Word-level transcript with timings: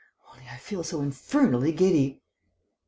Only 0.33 0.47
I 0.49 0.57
feel 0.57 0.83
so 0.83 0.99
infernally 1.01 1.73
giddy...." 1.73 2.23